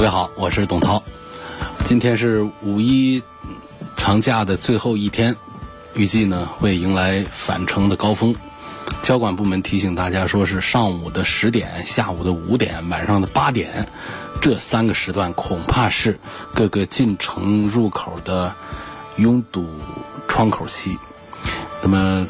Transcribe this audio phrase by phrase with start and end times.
[0.00, 1.02] 各位好，我是董涛。
[1.84, 3.22] 今天是五一
[3.98, 5.36] 长假的最后一天，
[5.92, 8.34] 预计呢会迎来返程的高峰。
[9.02, 13.86] 交管部门提醒大家，说是上午的十点、下午的五点、晚上的八点
[14.40, 16.18] 这三个时段，恐怕是
[16.54, 18.54] 各个进城入口的
[19.18, 19.68] 拥堵
[20.26, 20.96] 窗口期。
[21.82, 22.26] 那么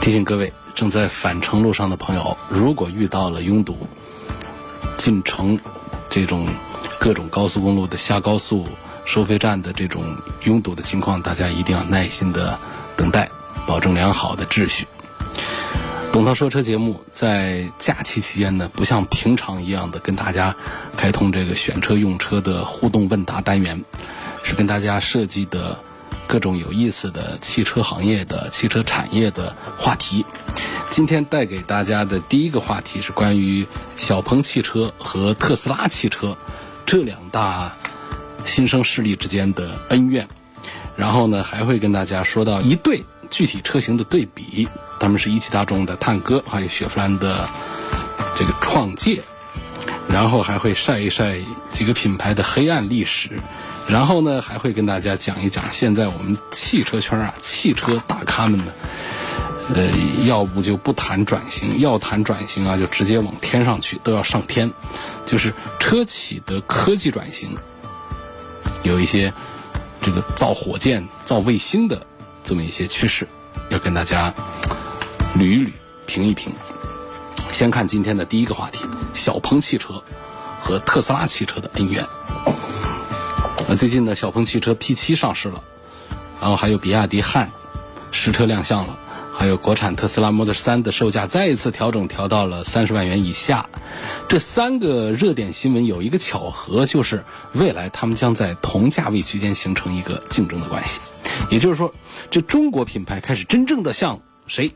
[0.00, 3.76] 提醒各位正在返程路上的朋友，如果遇到了拥堵
[4.96, 5.58] 进城，
[6.10, 6.46] 这种
[6.98, 8.66] 各种高速公路的下高速、
[9.06, 10.02] 收费站的这种
[10.42, 12.58] 拥堵的情况，大家一定要耐心的
[12.96, 13.30] 等待，
[13.66, 14.86] 保证良好的秩序。
[16.12, 20.56] 董涛说车节目在假期期间呢，不像平常一样的跟大家
[20.96, 23.84] 开通这个选车用车的互动问答单元，
[24.42, 25.78] 是跟大家设计的
[26.26, 30.26] 各种有意思的汽车行业的汽车产业的话题。
[30.90, 33.64] 今天带给大家的第一个话题是关于
[33.96, 36.36] 小鹏汽车和特斯拉汽车
[36.84, 37.72] 这两大
[38.44, 40.28] 新生势力之间的恩怨，
[40.96, 44.68] 然后呢还会跟大家说到一对具体车型的对比，
[44.98, 47.48] 他们是一汽大众的探歌，还有雪佛兰的
[48.36, 49.20] 这个创界，
[50.08, 51.38] 然后还会晒一晒
[51.70, 53.30] 几个品牌的黑暗历史，
[53.86, 58.72] 然后呢还会跟大家讲一讲现在我们汽车圈啊汽车大咖们呢。
[59.74, 59.88] 呃，
[60.26, 64.72] 要不就不谈转型，要谈转型啊，就直接往天上去，都要上天。
[65.26, 67.56] 就是车企的科技转型，
[68.82, 69.32] 有一些
[70.02, 72.04] 这个造火箭、造卫星的
[72.42, 73.28] 这么一些趋势，
[73.68, 74.34] 要跟大家
[75.36, 75.70] 捋一捋、
[76.06, 76.52] 评一评。
[77.52, 80.02] 先看今天的第一个话题：小鹏汽车
[80.60, 82.04] 和特斯拉汽车的恩怨。
[83.68, 85.62] 那最近呢，小鹏汽车 P7 上市了，
[86.40, 87.52] 然后还有比亚迪汉
[88.10, 88.98] 实车亮相了。
[89.40, 93.70] 还有国产特斯拉 Model 3的售价再一次调整，调到了三十万元以下。
[94.28, 97.24] 这三个热点新闻有一个巧合，就是
[97.54, 101.00] 未来他们将在同价位区间形成一个竞争的关系。
[101.50, 101.94] 也就是说，
[102.30, 104.74] 这中国品牌开始真正的向谁？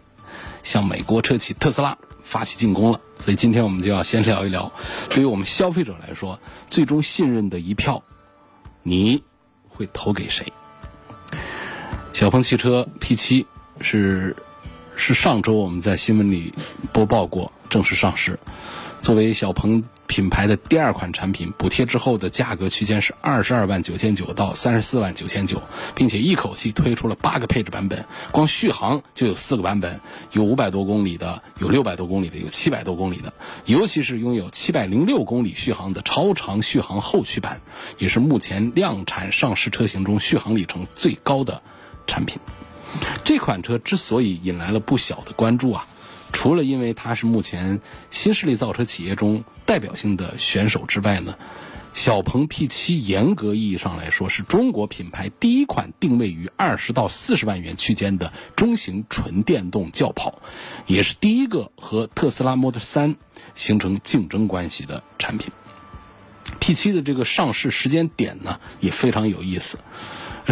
[0.62, 3.02] 向美国车企特斯拉发起进攻了。
[3.22, 4.72] 所以今天我们就要先聊一聊，
[5.10, 8.02] 对于我们消费者来说，最终信任的一票，
[8.82, 9.22] 你
[9.68, 10.50] 会投给谁？
[12.14, 13.44] 小鹏汽车 P7
[13.82, 14.34] 是。
[14.96, 16.54] 是上周我们在新闻里
[16.92, 18.38] 播报过正式上市，
[19.02, 25.60] 作为小鹏品牌的第二款产品，补贴之后的价格区间是二十二万九千九到三十四万九千九，
[25.94, 30.00] 并且一口气推出了八个配置版本，光续航就有四个版本，
[30.32, 33.32] 有五百多公里的，有六百多公里的，有七百多公里的，
[33.64, 37.60] 尤其是拥有七百零六公里续航的超长续航后驱版，
[37.98, 41.62] 也是目前量产上市车型中续航里程最高的
[42.06, 42.38] 产品。
[43.24, 45.86] 这款车之所以引来了不小的关注啊，
[46.32, 51.36] 除了因为它是目前新势力造车企业中代表性的选手之外呢，
[51.94, 60.40] 小鹏 P7 严格意义上来说是中国品牌第一款定位于二十到四十万元区间的中型纯电动轿跑，
[60.86, 63.16] 也是第一个和特斯拉 Model 3
[63.54, 65.50] 形成竞争关系的产品。
[66.60, 69.78] P7 的这个上市时间点呢也非常有意思。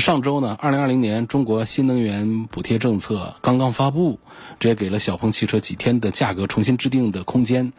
[0.00, 4.19] 上周呢，二零二零年中国新能源补贴政策刚刚发布，
[4.58, 7.75] 这也给了小鹏汽车几天的价格重新制定的空间，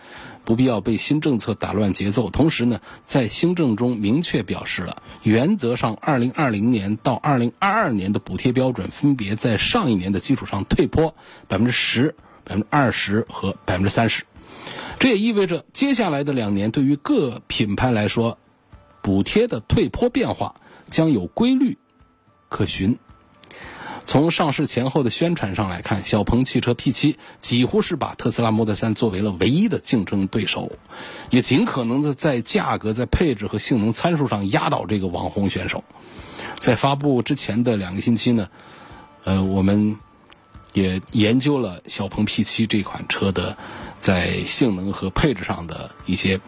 [0.46, 2.30] 不必要被新政策打乱节奏。
[2.30, 11.16] 同时呢，在新政中明确表示了，原则上二零二零年到二零二二年的补贴标准分别在上一年的基础上退坡
[11.48, 14.24] 百分之十、百分之二十和百分之三十。
[15.00, 18.38] 这也意味着接下来的两年对于各品牌来说，
[19.02, 20.56] 补贴的退坡变化
[20.92, 21.80] 将有规律。
[22.54, 23.00] 可循。
[24.06, 30.74] 从上市前后的宣传上来看，小鹏汽车 P7 几乎是把特斯拉 Model 3作为了唯一的竞争对手，
[31.30, 35.86] 也尽可能的在价格、在配置和性能参数上压倒这个网红选手。
[36.60, 38.50] 在发布之前的两个星期呢，
[39.24, 39.98] 呃，我们
[40.74, 43.58] 也研究了小鹏 P7 这款车的
[44.00, 46.42] 在性能和配置上的一些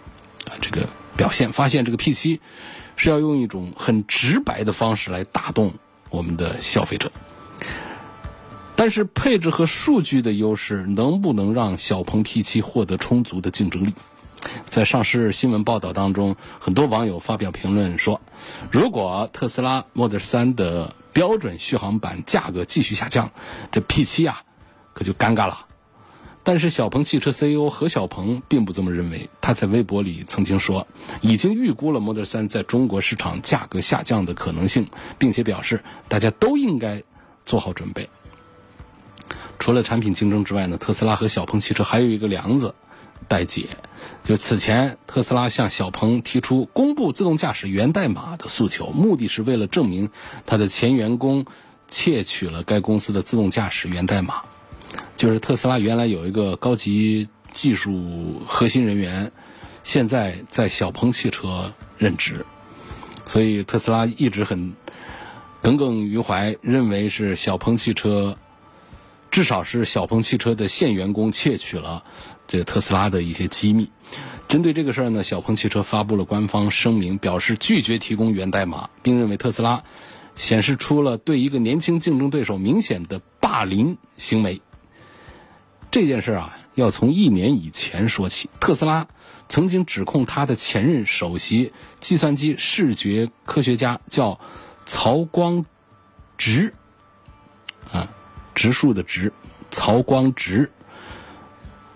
[0.43, 2.41] 啊这个表现，发现这个 P7
[2.97, 5.75] 是要用一种很直白的方式来打动。
[6.09, 7.11] 我们的消费者，
[8.75, 13.93] 但是配置和数据的优势能不能让小鹏 P7 获得充足的竞争力？
[14.69, 18.21] 在上市新闻报道当中，很多网友发表评论说，
[18.69, 23.31] 如果特斯拉 Model 3的标准续航版价格继续下降，
[23.71, 24.43] 这 P7 啊，
[24.93, 25.65] 可就尴尬了。
[26.45, 30.87] 但是小鹏汽车 CEO 何小鹏并不这么认为，他在微博里曾经说，
[31.21, 34.87] 已经预估了 Model 3在中国市场价格下降的可能性，
[35.17, 37.01] 并且表示大家都应该
[37.45, 38.09] 做好准备。
[39.57, 42.75] 除了产品竞争之外呢，特斯拉和小鹏汽车还有一个梁子
[43.27, 43.77] 待解。
[44.23, 50.11] 就此前，特斯拉向小鹏提出公布自动驾驶源代码的诉求，目的是为了证明
[50.45, 51.47] 他的前员工
[51.87, 54.43] 窃取了该公司的自动驾驶源代码。
[55.15, 59.31] 就是特斯拉原来有一个高级技术核心人员，
[59.83, 62.45] 现在在小鹏汽车任职，
[63.25, 64.73] 所以特斯拉一直很
[65.61, 68.37] 耿耿于怀，认为是小鹏汽车。
[69.31, 72.05] 至少是小鹏汽车的现员工窃取了
[72.47, 73.89] 这个特斯拉的一些机密。
[74.47, 79.83] 针对这个事儿呢，小鹏汽车发布了官方声明，表示拒绝提供源代码，并认为特斯拉
[80.35, 84.61] 显示出了对一个年轻竞争对手明显的霸凌行为。
[85.91, 88.49] 这件事啊，要从一年以前说起。
[88.59, 89.07] 特斯拉
[89.47, 94.39] 曾经指控他的前任首席计算机视觉科学家叫
[94.85, 95.65] 曹光
[96.37, 96.73] 直，
[97.91, 98.09] 啊。
[98.55, 99.33] 植树的植，
[99.69, 100.71] 曹光直，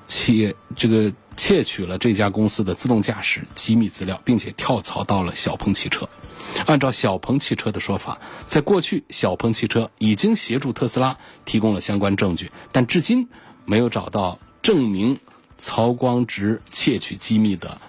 [0.06, 6.10] 窃这个窃取了这家公司的自动驾驶机密资料，并且跳槽到了小鹏汽车。
[6.66, 13.30] 按照小鹏汽车的说法，在过去，小鹏汽车已经协助特斯拉提供了相关证据，但至今
[13.70, 15.20] 没有找到证明
[15.56, 17.80] 曹光直窃取机密的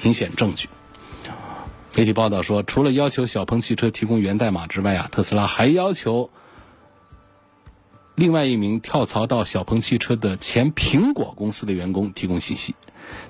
[0.00, 0.68] 明显证据。
[1.96, 6.30] 媒体报道说，除了要求小鹏汽车提供源代码之外啊，特斯拉还要求。
[8.14, 12.76] 另外一名跳槽到小鹏汽车的前苹果公司的员工提供信息。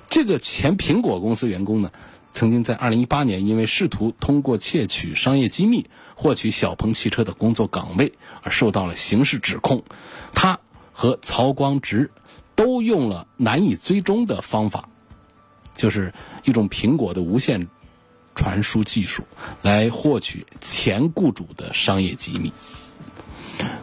[0.07, 1.91] 这个前苹果公司员工呢，
[2.31, 8.13] 曾经在2018年因为试图通过窃取商业机密获取小鹏汽车的工作岗位
[8.43, 9.83] 而受到了刑事指控。
[10.35, 10.59] 他
[10.97, 12.09] 和曹光直
[12.55, 14.87] 都用了难以追踪的方法，
[15.75, 16.13] 就是
[16.45, 17.67] 一种苹果的无线
[18.33, 19.23] 传输技术，
[19.61, 22.53] 来获取前雇主的商业机密。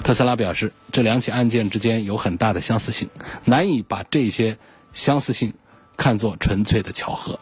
[0.03, 3.11] 特斯拉表示，这两起案件之间有很大的相似性，
[3.45, 4.57] 难以把这些
[4.95, 5.53] 相似性
[5.99, 7.39] 看作纯粹的巧合。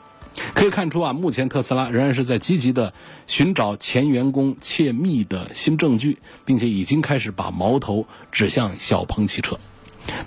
[0.55, 2.93] 可以看出啊，目前特斯拉仍然是在积极的
[3.27, 9.59] 寻找前员工窃密的新证据，并且已经开始把矛头指向小鹏汽车。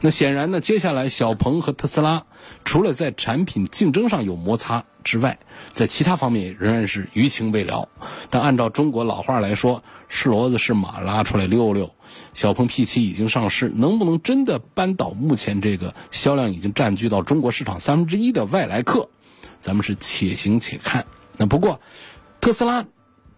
[0.02, 2.26] 那显然呢，接下来小鹏和特斯拉
[2.64, 5.40] 除了在产品竞争上有摩擦之外，
[5.72, 7.90] 在其他方面仍然是余情未了。
[8.30, 11.92] 但按照中国老话来说，是骡子是马拉出来溜溜。
[12.34, 19.10] 小鹏 P7 已经上市，能不能真的扳倒目前这个销量已经占据到中国市场三分之一的外来客？
[19.64, 21.08] 咱们是且行且看。
[21.38, 21.82] 那不过，
[22.40, 22.86] 特斯拉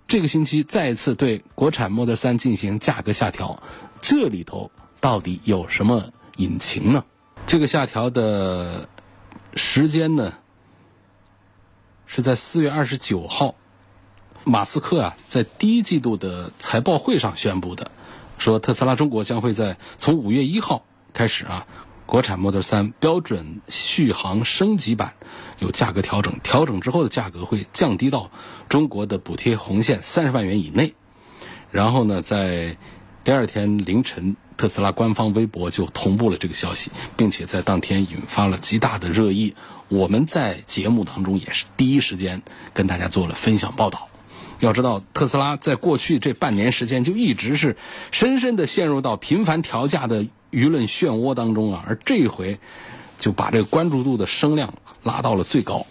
[0.06, 3.64] 这个星期再次对国产 Model 3进行价格下调，
[4.02, 6.12] 这里头到底有什么？
[6.38, 7.06] 引擎呢？
[7.48, 8.90] 这个下调的
[9.54, 10.34] 时间呢，
[12.06, 13.56] 是在四月二十九号，
[14.44, 17.90] 马斯克啊在第一季度的财报会上宣布的，
[18.38, 21.68] 说特斯拉中国将会在从五月一号开始啊，
[22.06, 25.14] 国产 Model 3标准续航升级版
[25.60, 28.32] 有价格调整，调整之后的价格会降低到
[28.70, 30.94] 中国的补贴红线三十万元以内，
[31.72, 32.78] 然后呢，在
[33.24, 34.36] 第二天凌晨。
[34.58, 39.54] 特斯拉官方微博就同步了这个消息，并且在当天引发了极大的热议。
[39.90, 42.42] 我们在节目当中也是第一时间
[42.74, 44.08] 跟大家做了分享报道。
[44.62, 47.76] 要知道，特斯拉在过去这半年时间就一直是
[48.12, 52.58] 深深的陷入到频繁调价的舆论漩涡当中啊，而这一回
[53.18, 55.86] 就把这个关注度的声量拉到了最高。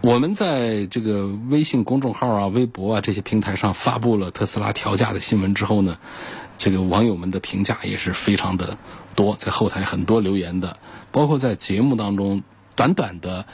[0.00, 5.98] 我们在这个微信公众号啊、微博啊这些平台上发布了特斯拉调价的新闻之后呢。
[6.56, 8.78] 这个网友们的评价也是非常的
[9.16, 10.78] 多，在后台很多留言的，
[11.10, 12.44] 包括在节目当中
[12.76, 13.44] 短短的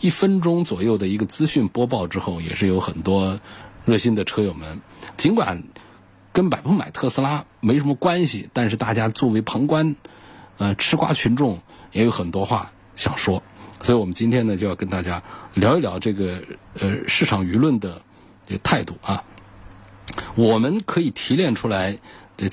[0.00, 3.38] 一分钟左右的一个资讯播报之后，也是有很多
[3.84, 4.80] 热心的车友们，
[5.16, 5.62] 尽管
[6.32, 9.94] 跟买不买特斯拉没什么关系，但是大家作为旁观，
[10.58, 11.60] 呃，吃瓜群众
[11.92, 13.42] 也有很多话想说，
[13.80, 15.22] 所以我们今天呢就要跟大家
[15.54, 16.42] 聊一聊这个
[16.78, 18.02] 呃市场舆论的
[18.46, 19.24] 这个态度啊，
[20.34, 21.98] 我们可以提炼出来。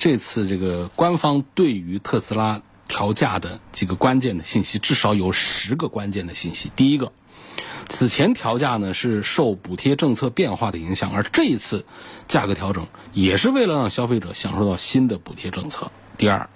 [0.00, 6.72] 这次这个官方对于特斯拉调价的几个关键的信息，至少有十个关键的信息。
[6.74, 7.12] 第一个，
[7.88, 11.86] 此前调价呢是受补贴政策变化的影响，而这一次
[12.26, 15.92] 价格调整也是为了让消费者享受到新的补贴政策。
[16.18, 16.50] 第二，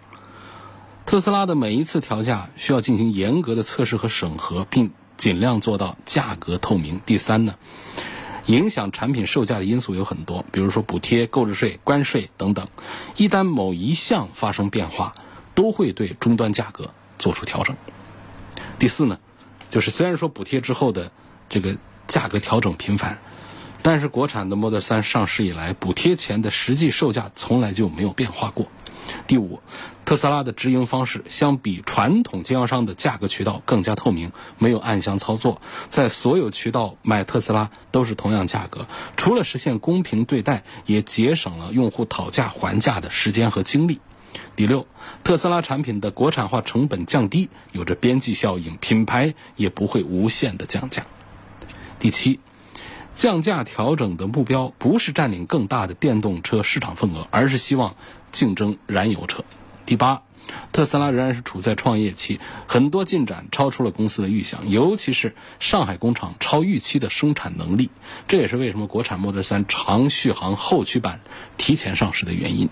[1.11, 7.01] 特斯拉的每一次调价需要进行严格的测试和审核，并尽量做到价格透明。
[7.05, 7.57] 第三呢，
[8.47, 12.69] 影响产品售价的因素有很多，比如说补贴、购置税、关税等等。
[13.17, 15.13] 一旦某一项发生变化，
[15.57, 17.75] 都会对终端价格做出调整。
[18.79, 19.19] 第四呢，
[19.69, 21.11] 就是虽然说补贴之后的
[21.49, 21.77] 这个
[22.07, 23.19] 价格调整频繁，
[23.83, 28.69] 但是国产的 Model 3上市以来，补贴前的实际售价从来就没有变化过。
[29.27, 29.61] 第五，
[30.05, 38.87] 特斯拉的直营方式相比传统经销商的价格渠道更加透明，没有暗箱操作，在所有渠道买特斯拉都是同样价格，
[39.17, 44.01] 除了实现公平对待，也节省了用户讨价还价的时间和精力。
[44.57, 44.87] 第六，
[45.25, 51.07] 特斯拉产品的国产化成本降低，有着边际效应，品牌也不会无限的降价。
[51.99, 52.41] 第七。
[53.13, 57.97] 降价调整的目标不是占领更大的电动车市场份额，而是希望
[58.33, 59.45] 竞争燃油车。
[59.87, 60.23] 第八，
[60.73, 67.91] 特斯拉仍然是处在创业期，很多进展超出了公司的预想，尤其是上海工厂超预期的生产能力，
[68.29, 71.21] 这也是为什么国产 Model 3长续航后驱版
[71.57, 72.69] 提前上市的原因。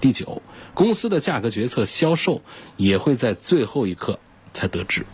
[0.00, 0.42] 第九，
[0.72, 2.42] 公司的价格决策、销售
[2.76, 4.18] 也会在最后一刻
[4.52, 5.04] 才得知。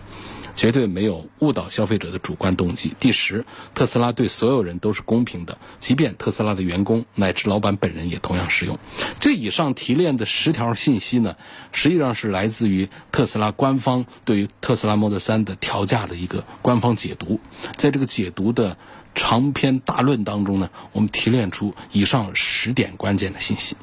[0.54, 2.94] 绝对没有误导消费者的主观动机。
[3.00, 8.78] 第十，特斯拉对所有人都是公平的，即便特斯拉的员工乃至老板本人也同样适用。
[9.18, 11.36] 这以上提炼的十条信息呢，
[11.72, 17.40] 实际上是来自于特斯拉官方对于特斯拉 Model 3的调价的一个官方解读。
[17.76, 18.76] 在这个解读的
[19.14, 23.76] 长篇大论当中呢，我们提炼出以上十点关键的信息。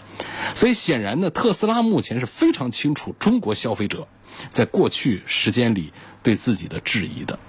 [0.53, 4.07] 所以显然呢，特斯拉目前是非常清楚中国消费者
[4.51, 5.93] 在过去时间里。
[6.23, 7.39] 对自己的质疑的，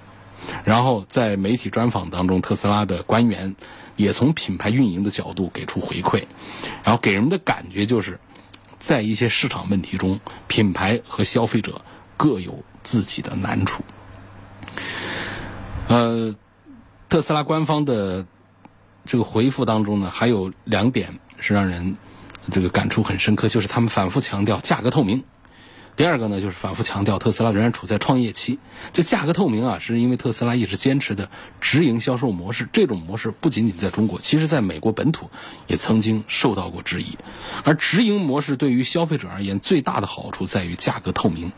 [0.65, 3.57] 然后在媒体专访当中，特斯拉的官员
[3.97, 6.27] 也从品牌运营的角度给出回馈，
[6.85, 8.21] 然后给人们的感觉就是，
[8.79, 11.83] 在一些市场问题中，品牌和消费者
[12.17, 13.83] 各有自己的难处。
[15.89, 16.37] 呃，
[17.09, 18.27] 特斯拉官方的
[19.07, 21.97] 这个回复当中呢，还有两点是让人
[22.53, 25.25] 这个感触很深刻，就是他们反复强调价格透明。
[25.97, 28.61] 第二个呢，就是反复强调特斯拉仍然处在创业期。
[28.93, 31.29] 这价格透明啊，是因为特斯拉一直坚持的
[31.61, 32.69] 直营销售模式。
[32.71, 35.29] 这种模式不仅仅在中国，其实在美国本土
[35.67, 37.19] 也曾经受到过质疑。
[37.65, 41.51] 而直营模式对于消费者而言，最大的好处在于价格透明，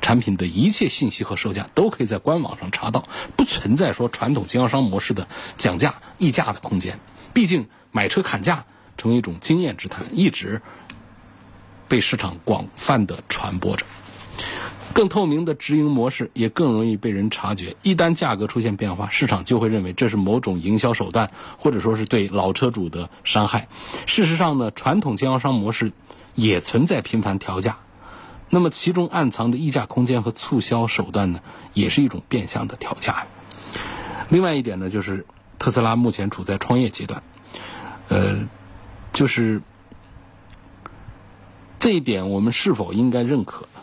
[0.00, 7.00] 产品的一切信息和售价都可以在官网上查到，不存在说传统经销商模式的讲价议价的空间。
[7.32, 8.64] 毕竟买车砍价
[8.96, 10.62] 成为一种经验之谈，一直。
[11.90, 13.86] 被市场广泛的传播着，
[14.92, 17.76] 更透明的直营模式也更容易被人察觉。
[17.82, 23.68] 一旦价格出现变化，市场就会认为这是某种营销手段，或者说是对老车主的伤害。
[24.04, 25.92] 事实上呢，传统经销商模式
[26.34, 27.78] 也存在频繁调价，
[28.50, 31.40] 那么其中暗藏的溢价空间和促销手段呢，
[31.74, 33.26] 也是一种变相的调价。
[34.28, 35.26] 另外一点呢，就是
[35.58, 37.22] 特斯拉目前处在创业阶段，
[38.08, 38.36] 呃，
[39.12, 39.62] 就是。
[41.80, 43.80] 这一点我们是否应该认可呢？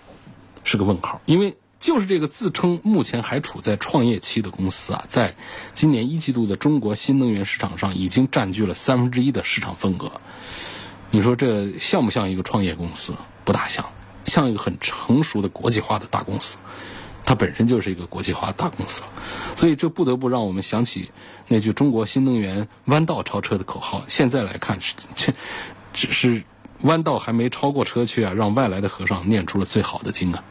[0.65, 1.21] 是个问号。
[1.25, 5.37] 因为就是这个自称目前还处在创业期的公司啊，在
[5.73, 10.19] 今年一季度的中国新能源市场上已经占据了三分之一的市场份额。
[11.09, 13.15] 你说这像不像一个创业公司？
[13.45, 13.85] 不大像，
[14.25, 16.57] 像一个很成熟的国际化的大公司。
[17.23, 19.01] 它本身就是一个国际化大公司，
[19.55, 21.11] 所以这不得不让我们想起
[21.47, 24.03] 那句“中国新能源弯道超车”的口号。
[24.07, 24.79] 现在来看，
[25.15, 25.33] 这
[25.93, 26.43] 只是。
[26.81, 30.43] 弯道还没超过车去啊，让外来的和尚念出了最好的经啊！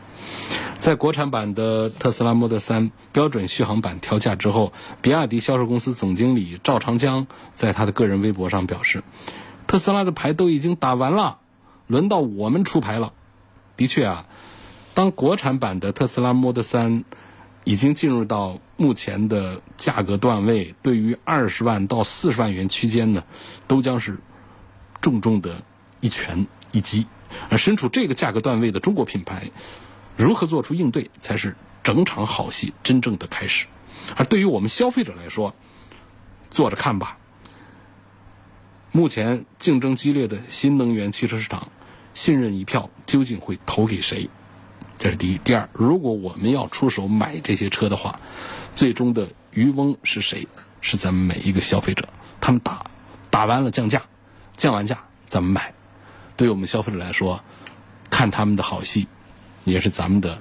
[0.79, 9.05] 在国产版的特斯拉 Model 3标准续航版调价之后，比亚迪销售公司总经理赵长江在他的个人微博上表示
[9.69, 11.39] ：“特斯拉的牌都已经打完了，
[11.87, 13.13] 轮到我们出牌了。”
[13.77, 14.27] 的确啊，
[14.95, 17.05] 当国产版的特斯拉 Model 3
[17.65, 23.25] 已经进入到目前的价格段位，对于二十万到四十万元区间呢，
[23.67, 24.19] 都将是
[25.01, 25.63] 重重的。
[26.01, 27.07] 一拳一击，
[27.49, 29.51] 而身处这个价格段位的中国品牌，
[30.19, 33.69] 如何做出应对，才是整场好戏真正的开始。
[34.15, 35.55] 而对于我们消费者来说，
[36.51, 37.17] 坐着看吧。
[38.93, 41.69] 目前竞争激烈的新能源汽车市场，
[42.15, 44.31] 信任一票究竟会投给谁？
[44.97, 45.39] 这是第一。
[45.39, 48.21] 第二，如果我们要出手买这些车的话，
[48.75, 50.49] 最终的渔翁是谁？
[50.81, 52.09] 是咱们每一个消费者。
[52.41, 52.87] 他们打
[53.31, 54.03] 打完了降价，
[54.57, 55.75] 降完价咱们买。
[56.37, 57.43] 对于我们消费者来说，
[58.11, 59.09] 看他们的好戏，
[59.65, 60.39] 也是咱们的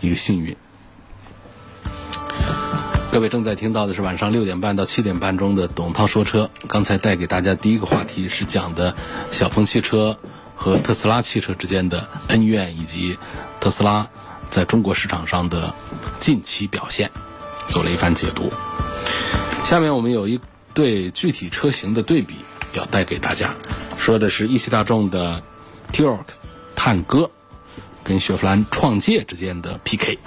[0.00, 0.56] 一个幸运。
[3.12, 6.50] 各位正在听到的是晚上六点半到七点半中的董涛说车。
[6.68, 8.94] 刚才带给大家第一个话题是讲的
[9.30, 10.18] 小鹏汽车
[10.56, 13.16] 和特斯拉汽车之间的恩怨，以及
[13.60, 14.08] 特斯拉
[14.50, 15.72] 在中国市场上的
[16.18, 17.10] 近期表现，
[17.68, 18.50] 做了一番解读。
[19.64, 20.40] 下面我们有一
[20.74, 22.36] 对具体车型的对比
[22.72, 23.54] 要带给大家，
[23.96, 25.42] 说的是一汽大众的
[25.92, 26.24] T-Roc
[26.74, 27.30] 探戈
[28.02, 30.18] 跟雪佛兰创界之间的 PK。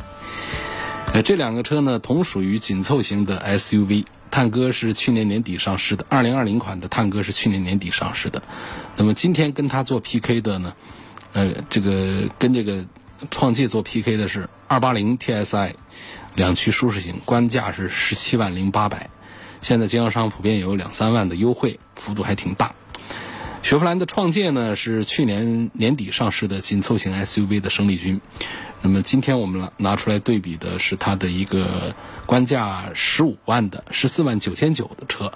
[1.14, 4.06] 呃，这两个车呢，同属于紧凑型的 SUV。
[4.32, 8.42] 探歌是去年年底上市的，二零二零款的探歌是去年年底上市的。
[8.96, 10.74] 那么今天跟它做 PK 的呢，
[11.34, 12.86] 呃，这个跟这个
[13.32, 15.74] 创界做 PK 的是二八零 TSI
[16.36, 19.10] 两驱舒适型，官价是十七万零八百。
[19.62, 22.74] 现在经销商普遍有两三万的优惠，幅度还挺大。
[23.62, 28.20] 雪佛兰的创界呢是去年年底上市的紧凑型 SUV 的胜利军。
[28.82, 31.94] 那么今天我们拿拿出来对比的是它的一个
[32.26, 35.34] 官价十五万的十四万九千九的车，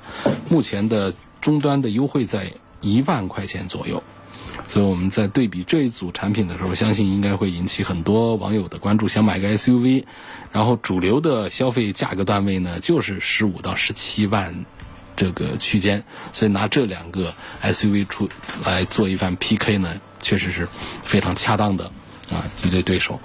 [0.50, 4.01] 目前的终端的优惠在一万块钱左右，
[4.68, 9.10] 所以我们在对比这一组产品的时候，相信应该会引起很多网友的关注。
[9.10, 10.06] 想买个 SUV，
[10.53, 14.65] 然后主流的消费价格段位呢就是十五到十七万
[15.15, 18.29] 这个区间，所以拿这两个 SUV 出
[18.63, 20.67] 来做一番 PK 呢，确实是
[21.03, 21.91] 非常恰当的。
[22.32, 23.20] 啊，一对对手。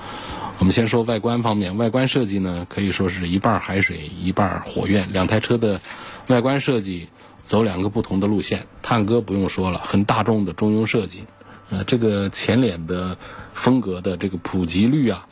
[0.59, 5.13] 我们先说外观方面，外观设计呢可以说是一半海水一半火焰。
[5.13, 5.81] 两台车的
[6.27, 7.09] 外观设计
[7.45, 8.67] 走两个不同的路线。
[8.83, 11.25] 探歌不用说了，很大众的中庸设计。
[11.71, 13.17] 呃，这个前脸的
[13.55, 15.29] 风格的这个普及率啊，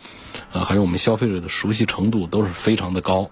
[0.65, 3.31] 还有我们消费者的熟悉程度都是非常的高。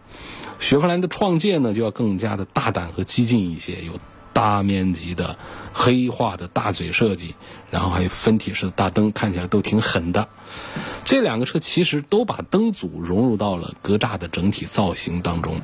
[0.60, 3.98] 雪佛兰的创界呢就要更加的大胆和激进一些，有。
[4.34, 5.38] 大面积的
[5.72, 7.36] 黑化的大嘴设计，
[7.70, 10.28] 然后还有分体式的大灯，看起来都挺狠的。
[11.04, 15.60] 这两个车其实都把灯组融入到了格栅的整体造型当中，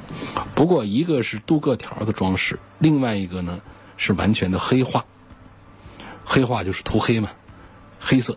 [0.54, 3.60] 不过一个是镀铬条的装饰，另外一个呢
[3.96, 5.04] 是完全的黑化。
[6.24, 7.30] 黑化就是涂黑嘛，
[7.98, 8.36] 黑色。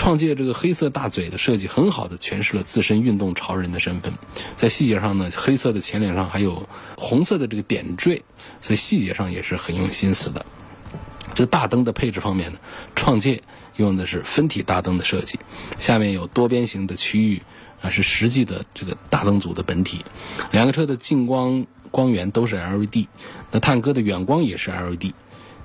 [0.00, 4.14] 创界这个黑色大嘴的设计，很好的诠释了自身运动潮人的身份。
[4.56, 6.66] 在细节上呢，黑色的前脸上还有
[6.96, 8.24] 红色的这个点缀，
[8.62, 10.46] 所以细节上也是很用心思的。
[11.34, 12.58] 这大灯的配置方面呢，
[12.96, 13.42] 创界
[13.76, 15.38] 用的是分体大灯的设计，
[15.78, 17.42] 下面有多边形的区域
[17.82, 20.02] 啊，是实际的这个大灯组的本体。
[20.50, 23.06] 两个车的近光光源都是 LED，
[23.50, 25.12] 那探歌的远光也是 LED。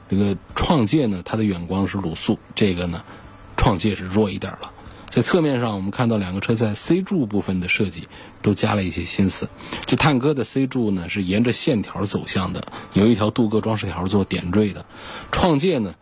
[0.10, 3.02] 这个创界呢，它的远光是卤素，这个呢。
[3.58, 4.72] 创界是弱一点了，
[5.10, 8.08] 在侧面上我们看到两个车在 C 柱部分的设计
[8.42, 9.50] 都加了一些心思。
[9.86, 14.86] 这探歌的 C 柱呢是沿着线条走向的，有一条镀铬装饰条做点缀的。
[15.32, 15.96] 创界呢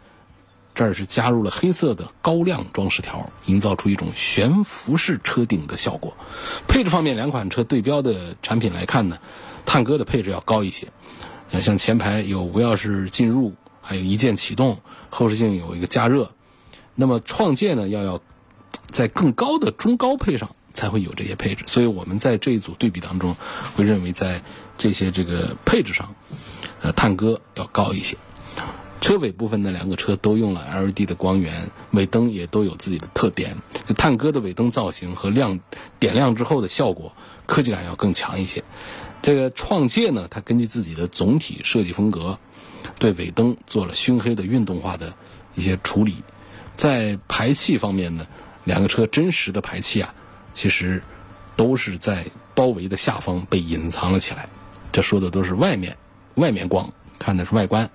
[0.75, 6.17] 这儿是加入了黑色的高亮装饰条，营造出一种悬浮式车顶的效果。
[6.67, 9.19] 配置方面，两款车对标的产品来看呢，
[9.67, 10.87] 探歌的配置要高一些，
[11.61, 14.79] 像前排有无钥匙进入，还有一键启动，
[15.11, 16.31] 后视镜有一个加热。
[16.95, 18.21] 那么创界呢，要要
[18.87, 23.35] 在更高的中高配上才会有这些配置，所以我们在这一组对比当中，
[23.75, 24.43] 会认为在
[24.77, 26.13] 这些这个配置上，
[26.81, 28.17] 呃，探歌要高一些。
[29.01, 33.57] 车尾部分呢，两个车都用了 LED 的光源，尾灯也都有自己的特点。
[33.97, 35.59] 探歌的尾灯造型和亮
[35.99, 37.11] 点亮之后的效果，
[37.45, 38.63] 科技感要更强一些。
[39.21, 42.39] 这个创界呢，它根据自己的总体设计风格，
[42.97, 45.13] 对尾灯做了熏黑的运动化的
[45.53, 46.15] 一些处理。
[46.83, 48.27] 在排气方面呢，
[48.65, 50.13] 两个车真实的排气啊，
[50.53, 51.01] 其实
[51.55, 54.49] 都是在包围的下方被隐藏了起来。
[54.91, 55.95] 这说的都是外面
[56.35, 57.89] 外面光，看的是外观。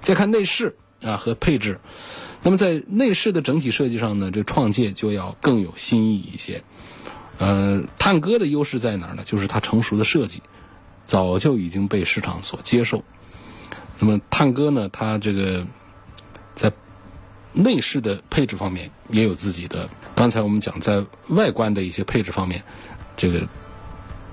[0.00, 1.80] 再看内饰啊和配置，
[2.42, 6.64] 那么在内饰的整体设计上呢，这创界就要更有新意一些。
[7.36, 9.22] 呃，探歌的优势在哪儿呢？
[9.26, 10.42] 就是它成熟的设计，
[11.04, 13.04] 早就已经被市场所接受。
[13.98, 15.66] 那么探歌呢，它这个
[16.54, 16.72] 在
[17.52, 19.88] 内饰的配置方面也有自己的。
[20.14, 22.62] 刚才我们讲在外观的一些配置方面，
[23.16, 23.48] 这个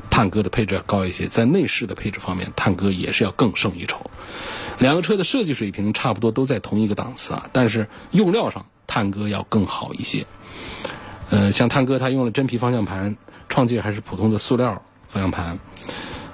[0.10, 4.10] 探歌的配置要高一些；在内饰的配置方面，探歌也是要更胜一筹。
[4.80, 10.26] 两个车的设计水平差不多都在同一个档次啊，但是用料上探歌要更好一些。
[11.30, 13.18] 呃，像探歌它用了真皮方向盘，
[13.50, 15.60] 创界还是普通的塑料方向盘。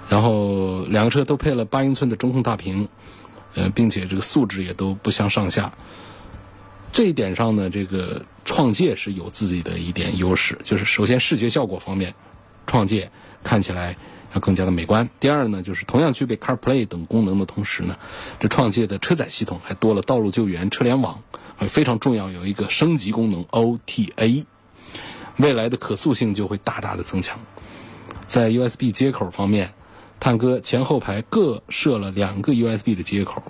[0.10, 2.90] 然后两个车都配了八英寸的中控大屏，
[3.56, 5.74] 呃，并且这个素质也都不相上下。
[6.94, 12.14] 这一点上呢，这个创界是有自己的一点优势，就是首先视觉效果方面，
[12.68, 13.10] 创界
[13.44, 13.98] 看起来
[14.34, 15.10] 要更加的美观。
[15.20, 17.98] 第二呢，就是同样具备 CarPlay 等功能的同时呢，
[18.40, 21.24] 这创界的车载系统还多了道路救援、车联网，
[21.68, 24.46] 非常重要，有一个升级功能 OTA，
[25.38, 27.40] 未来的可塑性就会大大的增强。
[28.28, 29.74] 在 USB 接口方面，
[30.20, 33.42] 探歌前后排各设了两个 USB 的接口。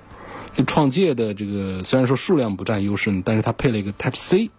[0.67, 4.51] 创界的这个虽然说数量不占优势，但是它配了一个 Type C，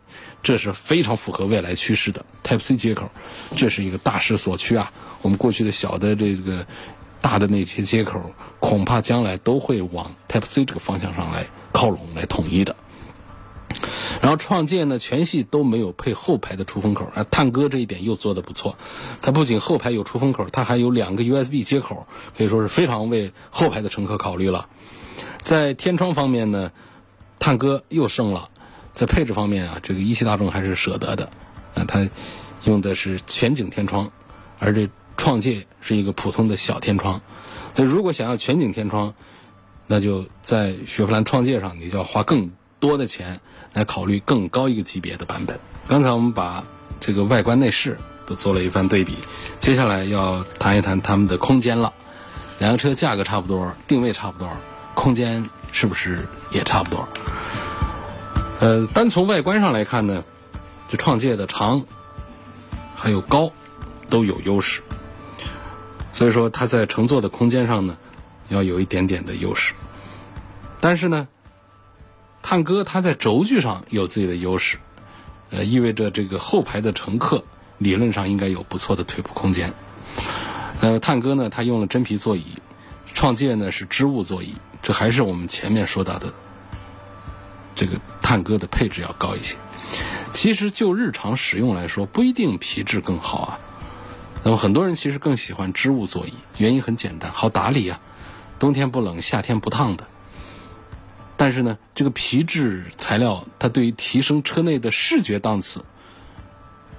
[0.43, 3.11] 这是非常符合未来趋势的 Type C 接口，
[3.57, 4.93] 这是一个大势所趋啊。
[5.23, 6.67] 我们过去的小的这个
[7.21, 12.75] 大的那些接口，恐怕将来都会往 Type C 这个方向上来靠拢、来统一的。
[14.21, 18.77] 然后创界呢，全系都没有配后排的出风口，啊，探歌这一点又做的不错。
[19.21, 24.69] 它不仅后排有出风口，它还有两个 USB 接口，可以说是非常为后排的乘客考虑了。
[25.45, 26.73] 在天窗方面呢，
[27.39, 28.49] 探歌又胜了。
[28.95, 31.29] 在配置方面啊，这个一汽大众还是舍得的，
[31.75, 32.09] 啊，它
[32.63, 34.11] 用的是全景天窗，
[34.59, 37.21] 而这创界是一个普通的小天窗。
[37.75, 39.13] 那如果想要全景天窗，
[39.87, 43.41] 那就在雪佛兰创界上，你就要花更多的钱。
[43.75, 45.59] 来考虑更高一个级别的版本。
[45.89, 46.65] 刚才我们把
[47.01, 49.17] 这个外观内饰都做了一番对比，
[49.59, 51.93] 接下来要谈一谈它们的空间了。
[52.61, 54.49] 两个车价格差不多，定位差不多，
[54.95, 57.09] 空间是不是也差不多？
[58.61, 60.25] 呃，单从外观上来看呢，
[60.89, 61.85] 这创界的长
[62.97, 63.53] 还有高
[64.09, 64.81] 都有优势，
[66.13, 67.97] 所以说它在乘坐的空间上呢，
[68.49, 69.75] 要有一点点的优势。
[70.81, 71.29] 但是呢。
[72.47, 74.77] 探歌它在轴距上有自己的优势，
[75.49, 77.43] 呃，意味着这个后排的乘客
[77.79, 79.73] 理论上应该有不错的腿部空间。
[80.83, 82.45] 呃，探歌呢，它用了真皮座椅，
[83.15, 86.33] 创界呢是织物座椅，这还是我们前面说到的
[87.75, 89.57] 这个探戈的配置要高一些。
[90.35, 93.59] 其实就日常使用来说，不一定皮质更好啊。
[94.43, 97.99] 那么很多人其实更喜欢织物座椅，原因很简单，好打理呀，
[98.59, 100.07] 冬天不冷，夏天不烫的。
[101.39, 105.83] 但是呢，这个皮质材料它对于提升车内的视觉档次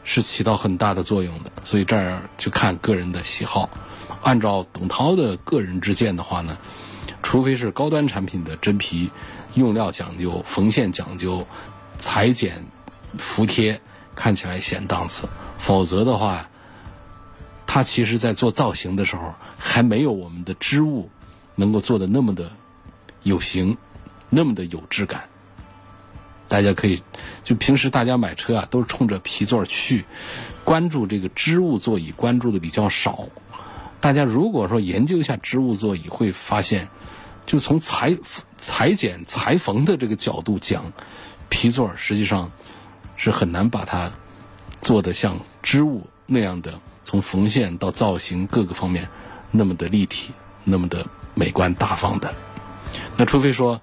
[0.04, 3.70] 是起到很大的作用的，所以这儿就看个人的喜好。
[4.24, 6.58] 按照董涛的个人之见的话呢，
[7.24, 9.10] 除非是高端产品的真皮，
[9.54, 11.46] 用料讲究、缝线讲究、
[11.98, 12.64] 裁剪、
[13.18, 13.82] 服帖，
[14.16, 16.50] 看起来显档次；否则的话，
[17.66, 21.10] 它其实在做造型的时候还没有我们的织物
[21.56, 22.52] 能够做的那么的
[23.24, 23.78] 有型。
[24.28, 25.30] 那么的有质感，
[26.48, 27.04] 大家可以
[27.44, 30.04] 就平时大家买车啊，都是冲着皮座去，
[30.64, 33.30] 关注这个织物座椅，关注的比较少。
[34.02, 36.90] 大家如果说研究一下织物座椅，会发现，
[37.46, 38.18] 就从裁
[38.58, 40.92] 裁剪裁缝的这个角度讲，
[41.50, 42.52] 皮座实际上
[43.16, 44.12] 是很难把它
[44.82, 49.08] 做的像织物那样的，从缝线到造型各个方面
[49.52, 50.32] 那么的立体，
[50.64, 52.34] 那么的美观大方的。
[53.18, 53.82] 那除非说。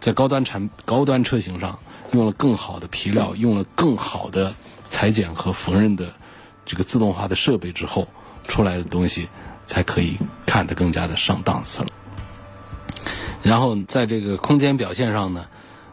[0.00, 1.76] 在高端产高端车型上
[2.12, 6.12] 用了更好的皮料，用了更好的裁剪和缝纫的
[6.64, 8.06] 这个自动化的设备之后，
[8.46, 9.28] 出来的东西
[9.66, 10.16] 才可以
[10.46, 11.88] 看得更加的上档次了。
[13.42, 15.46] 然后在这个空间表现上呢，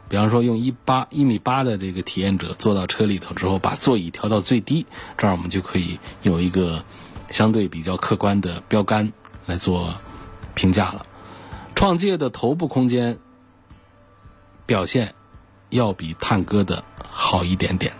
[0.09, 4.85] 比方说用一八一米八的这个体验者坐到车里头之后，把座椅调到最低，
[5.17, 6.83] 这样我们就可以有一个
[7.29, 9.13] 相对比较客观的标杆
[9.45, 9.93] 来做
[10.53, 11.05] 评价了。
[11.75, 13.19] 创界的头部空间。
[14.67, 15.13] 表现
[15.69, 17.93] 要比探歌的好一点点，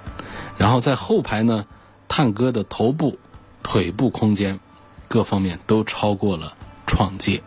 [0.58, 1.68] 然后在后排呢，
[2.08, 3.20] 探歌的头部、
[3.62, 4.60] 腿部空间
[5.08, 6.56] 各方面都超过了
[6.88, 7.44] 创界。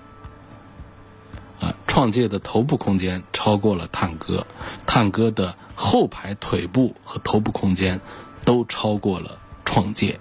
[1.61, 4.47] 啊，创界的头部空间超过了探歌，
[4.87, 8.01] 探歌的后排腿部和头部空间
[8.45, 10.19] 都超过了创界，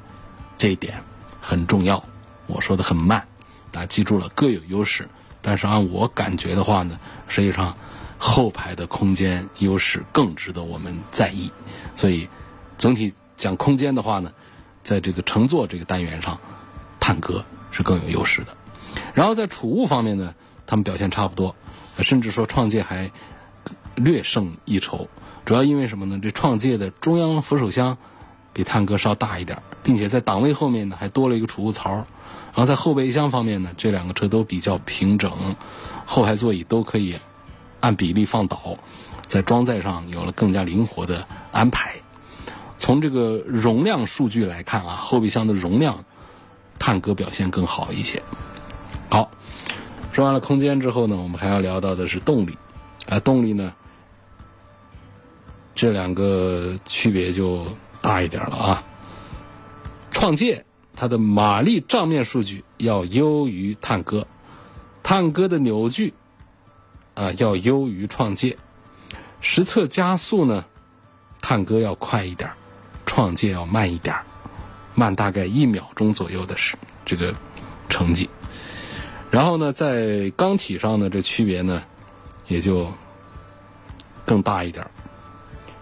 [0.58, 1.02] 这一点
[1.41, 2.04] 很重要。
[2.45, 3.28] 我说的很慢，
[3.71, 5.08] 大家记住了，各有优势。
[5.41, 7.76] 但是按我感觉的话呢，实际上。
[8.19, 11.52] 后排的空间优势更值得我们在意，
[11.93, 12.28] 所以
[12.76, 14.32] 总体讲空间的话呢，
[14.82, 16.39] 在这个乘坐这个单元上，
[17.00, 18.58] 探歌是更有优势的。
[19.13, 20.34] 然后在储物方面呢，
[20.67, 21.56] 他们表现差不多，
[21.99, 23.10] 甚至说创界还
[23.95, 25.08] 略胜一筹。
[25.45, 26.19] 主要因为什么呢？
[26.21, 27.97] 这创界的中央扶手箱
[28.53, 31.89] 比探歌稍大一点，并且在档位后面呢还多了一个储物槽。
[31.91, 32.06] 然
[32.56, 35.56] 后在后备箱方面呢，这两个车都比较平整，
[36.06, 37.17] 后排座椅都可以。
[37.80, 38.80] 按比例放倒，
[39.27, 41.93] 在装载上有了更加灵活的安排。
[42.80, 46.03] 从这个容量数据来看啊，后备箱的容量，
[46.80, 48.23] 探歌表现更好一些。
[49.10, 49.30] 好，
[50.17, 52.58] 说完了空间之后呢，我们还要聊到的是动力。
[53.08, 53.71] 啊，动力呢，
[55.75, 57.67] 这两个区别就
[58.01, 58.84] 大一点了啊。
[60.10, 64.25] 创界它的马力账面数据要优于探戈，
[65.03, 66.15] 探戈的扭矩。
[67.13, 68.58] 啊，要优于创界，
[69.39, 70.65] 实测加速呢，
[71.41, 72.49] 探戈要快一点，
[73.06, 74.15] 创界要慢一点，
[74.95, 76.75] 慢大概一秒钟左右的是
[77.06, 77.36] 这个
[77.88, 78.27] 成绩。
[79.29, 81.83] 然后呢，在缸体上呢，这区别呢
[82.47, 82.91] 也就
[84.25, 84.89] 更大一点。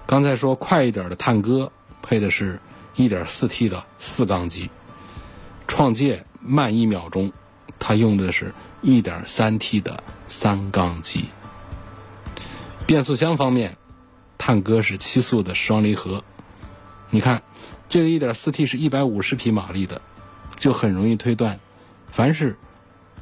[0.06, 2.60] 刚才说快一点的探歌配的是
[2.96, 4.70] 1.4T 的四缸机，
[5.68, 7.32] 创界慢一秒钟，
[7.80, 8.54] 它用的是
[8.84, 11.26] 1.3T 的三缸机。
[12.86, 13.78] 变速箱方面，
[14.38, 16.24] 探歌是七速的双离合。
[17.10, 17.42] 你看，
[17.90, 20.02] 这个 1.4T 是150匹马力的，
[20.56, 21.60] 就很容易推断，
[22.12, 22.58] 凡是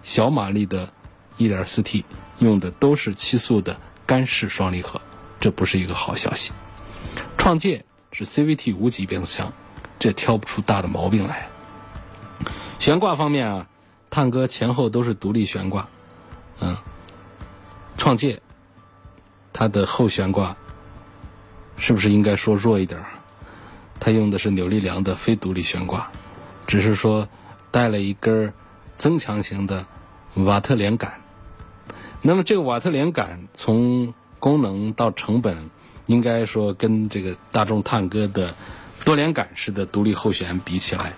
[0.04, 0.92] 小马力的
[1.40, 2.04] 1.4T
[2.40, 5.02] 用的都是七速的干式双离合，
[5.40, 6.52] 这不是一个好消息。
[7.38, 9.52] 创界是 CVT 无级变速箱，
[9.98, 11.48] 这挑不出大的毛病来。
[12.80, 13.68] 悬挂方面啊，
[14.10, 15.88] 探歌前后都是独立悬挂，
[16.60, 16.78] 嗯，
[17.98, 18.42] 创界
[19.54, 20.56] 它的后悬挂
[21.78, 23.08] 是不是应该说弱一点儿？
[24.00, 26.12] 它用的是扭力梁的非独立悬挂，
[26.68, 27.28] 只是说
[27.72, 28.54] 带了一根
[28.96, 29.86] 增强型的
[30.36, 31.22] 瓦特连杆。
[32.22, 35.70] 那么这个瓦特连杆从功能到成本，
[36.06, 38.56] 应该说跟这个大众探歌的
[39.06, 41.14] 多连杆式的独立后悬比起来，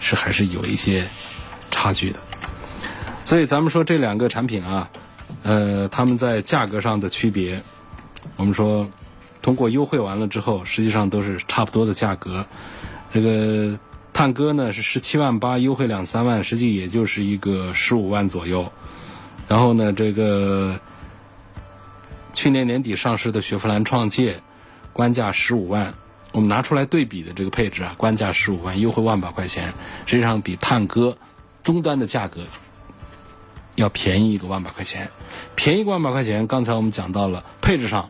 [0.00, 1.06] 是还是有一些
[1.70, 2.20] 差距的。
[3.24, 4.90] 所以咱们说这两个产品啊，
[5.42, 7.62] 呃，他们在价格上的区别，
[8.36, 8.88] 我们说。
[9.42, 12.46] 通过优惠完了之后，实际上都是差不多的价格。
[13.12, 13.78] 这个
[14.16, 18.72] 探歌呢是十七万八，优惠两三万，实际也就是一个十五万左右。
[19.46, 20.80] 然后呢，这个
[22.32, 24.40] 去年年底上市的雪佛兰创界，
[24.94, 25.92] 官价十五万，
[26.32, 29.74] 我们拿出来对比的这个配置啊，官价十五万，优惠万把块钱，
[30.06, 31.18] 实际上比探歌
[31.62, 32.40] 终端的价格
[33.74, 35.10] 要便宜一个万把块钱。
[35.56, 38.08] 便宜个万把块钱，刚才我们讲到了配置上。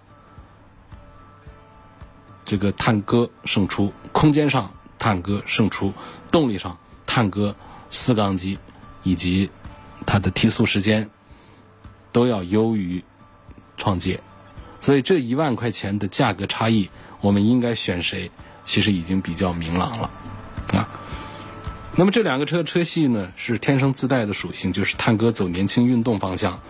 [2.45, 5.93] 这个探歌胜出，空间上探歌胜出，
[6.31, 7.57] 动力上探歌
[7.91, 8.59] 四缸机
[9.03, 9.51] 以及
[10.07, 11.11] 它的提速时间
[12.13, 13.05] 都要优于
[13.77, 14.21] 创界，
[14.81, 18.31] 所以这一万块钱的价格差异，我们应该选谁，
[18.65, 20.11] 其实已经比较明朗了
[20.73, 20.89] 啊。
[21.97, 26.61] 那么这两个车车系呢是天生自带的属性，就是探歌走年轻运动方向，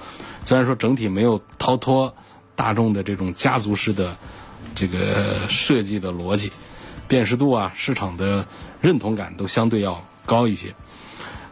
[0.42, 2.14] 虽然说整体没有逃脱
[2.54, 4.16] 大众的这种家族式的。
[4.74, 6.52] 这个设计的逻辑、
[7.08, 8.46] 辨识度啊，市场的
[8.80, 10.74] 认同感都相对要高一些。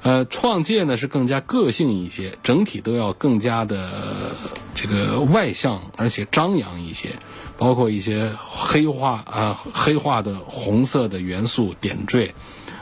[0.03, 4.37] 呃，创界呢是更加个性一些，整体都要更加的
[4.75, 7.11] 这个外向，而且张扬一些，
[7.57, 12.35] 包括一些黑化啊、黑化的红色的元素点缀，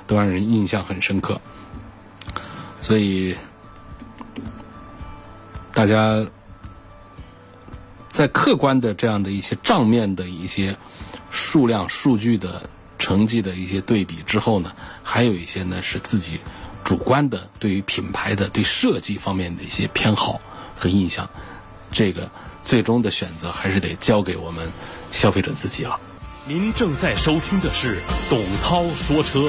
[0.06, 1.40] 都让人印象很深刻。
[2.80, 3.36] 所以
[5.72, 6.26] 大家。
[8.12, 10.76] 在客观的这样的一些账面的一些
[11.32, 12.68] 数量数据的
[12.98, 14.70] 成绩的一些对比之后呢，
[15.02, 16.38] 还有一些呢是自己
[16.84, 20.40] 主观的对于品牌的对设计方面的一些偏好
[20.76, 21.28] 和印象，
[21.90, 22.30] 这个
[22.62, 24.70] 最终的选择还是得交给我们
[25.10, 25.98] 消费者自己了。
[26.46, 29.48] 您正在收听的是董涛说车。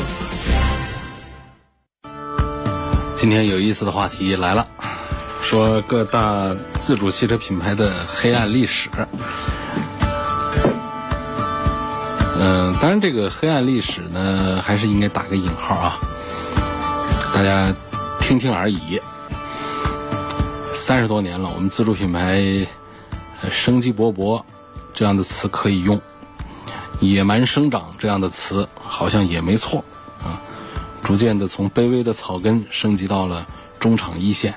[3.17, 4.67] 今天有意思的话题来了。
[5.41, 8.89] 说各大自主汽车品牌的黑暗历史，
[12.36, 16.00] 嗯，当然这个黑暗历史呢，还是应该打个引号啊，
[17.34, 17.74] 大家
[18.19, 19.00] 听听而已。
[20.74, 22.67] 三十多年了，我们自主品牌
[23.50, 24.41] 生机勃勃
[24.93, 26.02] 这样的词可以用，
[27.00, 29.84] 野蛮生长这样的词好像也没错
[30.24, 30.41] 啊，
[31.04, 33.46] 逐渐的从卑微的草根升级到了
[33.80, 34.54] 中场一线。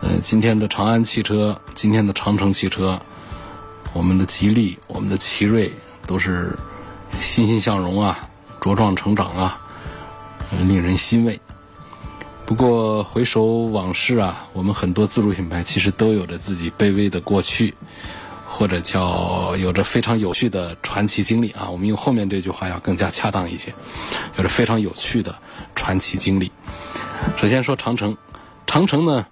[0.00, 2.98] 呃，今天的长安汽车，今天的长城汽车，
[3.92, 5.70] 我们的吉利，我们的奇瑞，
[6.10, 6.58] 都是
[7.20, 8.28] 欣欣向荣啊，
[8.60, 9.60] 茁壮成长啊，
[10.50, 11.38] 令人欣慰。
[12.44, 17.72] 不过回首往事啊，我们很多自主品牌其实都有着自己卑微的过去，
[18.44, 21.70] 或者叫有着非常有趣的传奇经历啊。
[21.70, 23.72] 我们用后面这句话要更加恰当一些，
[24.36, 25.38] 有着非常有趣的
[25.76, 26.50] 传奇经历。
[27.38, 28.16] 首先说长城，
[28.66, 29.26] 长城呢。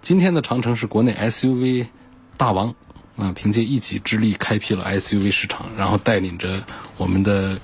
[0.00, 1.88] 今天的长城是国内 SUV
[2.36, 2.72] 大王
[3.20, 6.64] 啊，凭借一己之力开辟了 SUV 市场，然后带领着
[6.96, 7.60] 我们的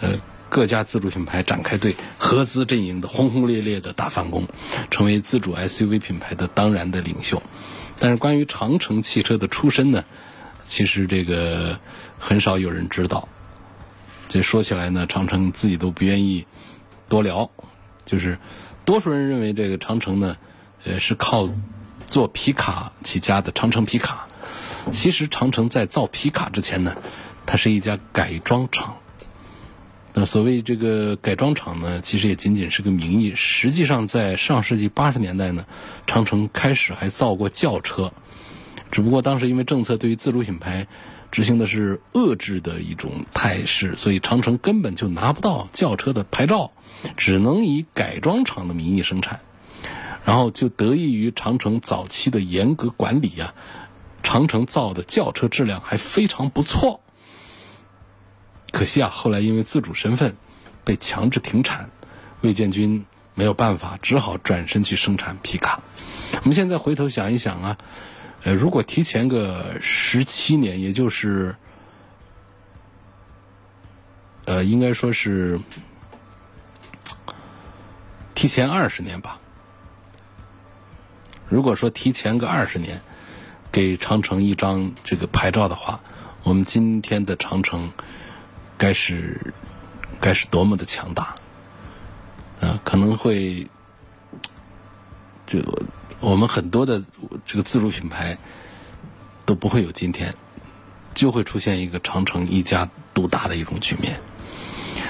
[0.00, 0.14] 呃
[0.48, 4.48] 各家自主品牌展开对合资阵营的轰轰烈烈的大反攻，
[4.90, 7.42] 成为自主 SUV 品牌的当然的领袖。
[7.98, 10.04] 但是关于长城汽车的出身呢，
[10.64, 11.78] 其实这个
[12.18, 13.28] 很少有人知道。
[14.30, 16.46] 这说起来呢，长城自己都不愿意
[17.10, 17.50] 多聊，
[18.06, 18.38] 就是
[18.86, 20.36] 多数人认为这个长城呢，
[20.84, 21.46] 呃是靠。
[22.06, 24.28] 做皮卡起家的长城皮卡，
[24.90, 26.96] 其实长城在造皮卡之前呢，
[27.46, 28.96] 它是一家改装厂。
[30.12, 33.34] 那所谓这个改装厂呢，其实也仅仅是个名义。
[33.34, 35.66] 实际上，在上世纪八十年代呢，
[36.06, 38.12] 长城开始还造过轿车，
[38.92, 40.86] 只不过当时因为政策对于自主品牌
[41.32, 46.70] 执行的是遏制的一种态势，所以长城根本就拿不到轿车的牌照，
[47.16, 49.40] 只能以改装厂的名义生产。
[50.24, 53.52] 然后就得益于长城早期的严格管理呀，
[54.24, 57.00] 长城造的轿车质量还非常不错。
[58.72, 60.34] 可惜啊，后来因为自主身份
[60.82, 61.90] 被强制停产，
[62.40, 65.80] 魏建军没有办法，只好转身去生产皮卡。
[66.40, 67.78] 我们现在回头想一想啊，
[68.42, 71.54] 呃，如果提前个十七年，也就是
[74.46, 75.60] 呃，应该说是
[78.34, 79.38] 提前二十年吧。
[81.48, 83.00] 如果说提前个二十年，
[83.74, 85.98] 给长城一张这个牌照的话，
[86.44, 87.90] 我们今天的长城
[88.78, 89.52] 该是
[90.20, 91.34] 该是多么的强大
[92.60, 92.80] 啊！
[92.84, 93.66] 可能会
[95.44, 95.82] 这个
[96.20, 97.02] 我们很多的
[97.44, 98.38] 这个自主品牌
[99.44, 100.32] 都不会有今天，
[101.12, 104.20] 就会出现一个长城一家独大的一种局面。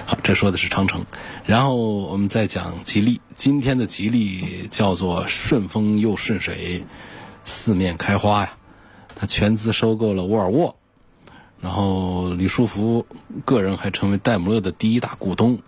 [0.07, 1.05] 好，这说的是长城，
[1.45, 3.21] 然后我们再讲吉利。
[3.35, 6.83] 今天的吉利叫做顺风又顺水，
[7.45, 8.57] 四面开花呀。
[9.15, 10.77] 他全资收购了沃尔沃，
[11.61, 13.07] 然后李书福
[13.45, 15.61] 个人还成为戴姆勒的第一大股东。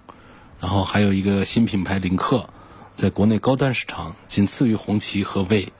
[0.60, 2.48] 然后还有一个新品牌领克，
[2.94, 5.72] 在国内高端市场仅次于红旗和魏。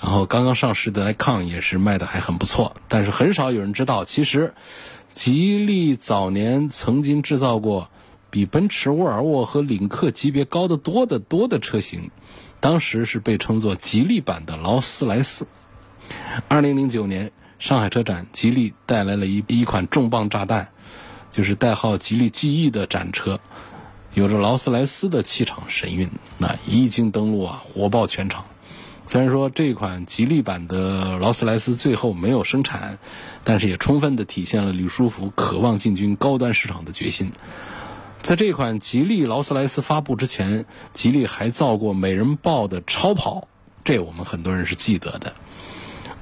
[0.00, 4.54] 然后刚刚上市的 icon 也是卖的还很不错，但是很少有人知道，其实。
[5.12, 7.88] 吉利早年曾经制造过
[8.28, 12.10] 比奔驰、沃尔沃和领克级别高得多得多的车型，
[12.60, 15.46] 当时是被称作吉利版的劳斯莱斯。
[16.48, 20.68] 二零零九年上海车展，吉利带来了一一款重磅炸弹，
[21.32, 23.40] 就是代号吉利 GE 的展车，
[24.14, 28.44] 有着劳斯莱斯的气场神韵，那一经登陆啊，火爆全场。
[29.08, 32.98] 虽然说这款吉利版的劳斯莱斯最后没有生产，
[33.44, 37.30] 但是也充分的体现了李书福渴望进军高端市场的决心。
[38.26, 43.46] 在这款吉利劳斯莱斯发布之前，吉利还造过美人豹的超跑，
[43.84, 45.32] 这我们很多人是记得的。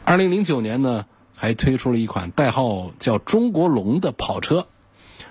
[0.04, 4.66] 二零零九年呢，还推出了一款代号叫中国龙的跑车。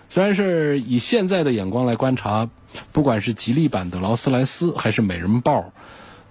[0.09, 2.49] 虽然是以现在的眼光来观察，
[2.91, 5.73] 不管是吉利版的劳斯莱斯还是美人豹。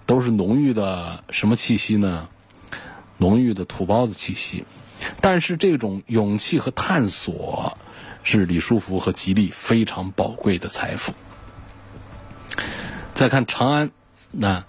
[0.05, 2.27] 都是浓郁的什么气息呢？
[3.15, 4.65] 浓郁的土包子气息。
[5.21, 7.77] 但是这种勇气和探索，
[8.23, 11.13] 是李书福和吉利非常宝贵的财富。
[13.13, 13.91] 再看长安，
[14.31, 14.65] 那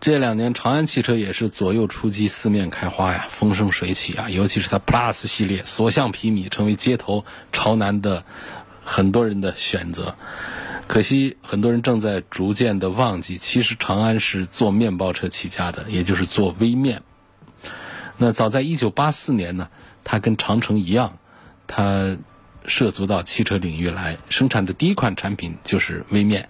[0.00, 4.30] 这两年长安汽车也是左右出击，四面开花呀，风生水起啊！
[4.30, 8.24] 尤其是它 Plus 系列，所向披靡，成为街头潮男的
[8.82, 10.16] 很多人的选择。
[10.88, 17.02] 可惜，很多人正在逐渐的忘记，其实长安是做面包车起家的，也就是做微面。
[18.16, 19.68] 那早在一九八四年呢，
[20.02, 21.18] 它跟长城一样，
[21.66, 22.16] 它
[22.66, 26.48] 涉足到汽车领域来，生产的第一款产品就是微面。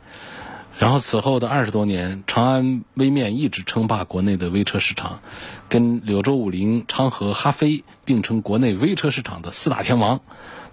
[0.78, 5.20] 然后此后的二十多年，长安微面一直称霸国内的微车市场，
[5.68, 10.20] 跟柳州五菱、昌河、哈飞并称国内微车市场的四大天王。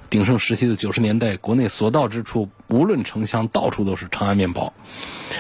[0.10, 4.74] 鼎盛时期的九十年代，国内所到之处，无论城乡，到处都是长安面包。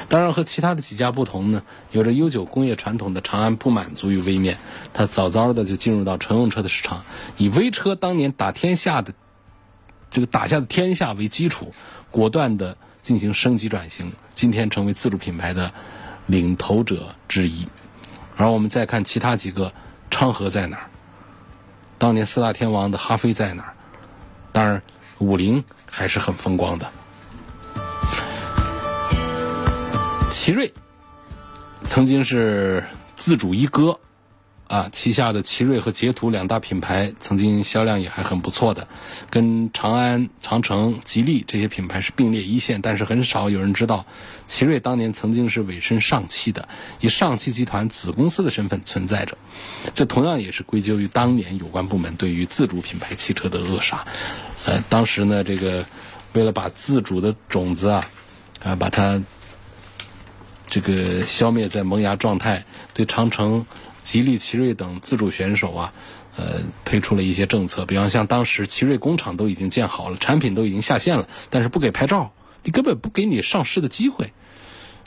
[0.09, 4.59] 当然，和其他的几家不同呢，有着悠久工业传统的长安不满足于微面，
[4.93, 7.03] 它早早的就进入到乘用车的市场，
[7.37, 9.13] 以微车当年打天下的
[10.11, 11.73] 这个打下的天下为基础，
[12.11, 15.71] 果断的进行升级转型，今天成为自主品牌的
[16.25, 17.67] 领头者之一。
[18.37, 19.73] 而我们再看其他几个，
[20.09, 20.89] 昌河在哪儿？
[21.97, 23.73] 当年四大天王的哈飞在哪儿？
[24.51, 24.81] 当然，
[25.19, 26.89] 五菱还是很风光的。
[30.29, 30.73] 奇瑞
[31.83, 33.99] 曾经是自主一哥，
[34.69, 38.87] 啊，旗下的奇瑞和捷途两大品牌曾经销量也还很不错的，
[39.31, 42.79] 跟长安、长城、吉利这些品牌是并列一线。
[42.79, 44.05] 但是很少有人知道，
[44.45, 49.39] 奇瑞当年曾经是委身上汽的，以上汽集团子公司的身份存在着。
[49.95, 54.05] 这同样也是归咎于当年有关部门对于自主品牌汽车的扼杀。
[54.65, 55.83] 呃，当时呢，这个
[56.33, 58.05] 为了把自主的种子啊，
[58.61, 59.23] 啊，把它
[60.69, 63.65] 这个消灭在萌芽状态，对长城、
[64.09, 65.93] 吉利、奇瑞等自主选手啊，
[66.35, 72.31] 呃，推出了一些政策，比方像当时奇瑞工厂都已经建好了，产品都已经下线了，但是不给拍照，
[72.63, 74.33] 你根本不给你上市的机会。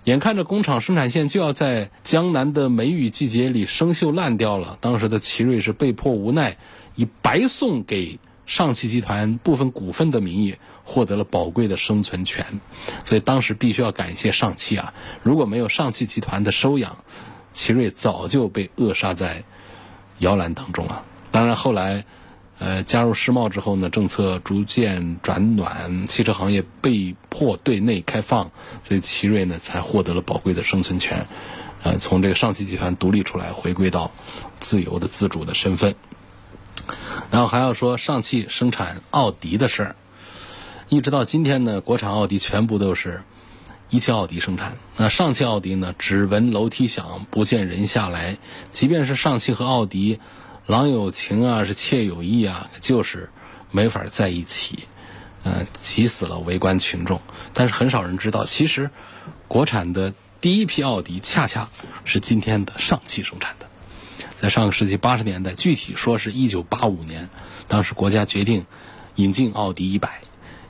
[0.04, 6.58] 眼看着工厂生产线就要在江南的梅雨季节里生锈烂掉了，当时的奇瑞是被迫无奈，
[6.94, 8.20] 以白送给。
[8.44, 12.60] 上汽集团部分股份的名义获得了宝贵的生存权，
[13.04, 14.92] 所以当时必须要感谢上汽啊！
[15.22, 16.98] 如果没有上汽集团的收养，
[17.52, 19.44] 奇瑞早就被扼杀在
[20.18, 21.04] 摇篮当中啊。
[21.30, 22.04] 当然后来，
[22.58, 28.50] 呃，加入世贸之后呢，政策逐渐转暖，汽车行业被迫对内开放，
[28.84, 31.26] 所以奇瑞呢才获得了宝贵的生存权，
[31.82, 34.10] 呃，从这个上汽集团独立出来，回归到
[34.60, 35.94] 自由的自主的身份。
[37.30, 39.96] 然后还要说上汽生产奥迪的事儿，
[40.88, 43.22] 一直到今天呢，国产奥迪全部都是
[43.92, 44.78] 一汽奥迪生产。
[44.96, 48.38] 那上汽奥迪呢，只闻楼梯响，不见人下来。
[48.70, 50.18] 即便是上汽和奥迪，
[50.66, 53.28] 郎有情啊，是妾有意啊，就是
[53.70, 54.84] 没法在一起，
[55.44, 57.20] 嗯，急死了围观群众。
[57.52, 58.90] 但是很少人知道，其实
[59.46, 61.68] 国产的第一批奥迪恰恰
[62.06, 63.66] 是今天的上汽生产的。
[64.36, 67.28] 在上个世纪八十年代，具体说是一九八五年，
[67.68, 68.64] 当时国家决定
[69.16, 70.22] 引进奥迪一百，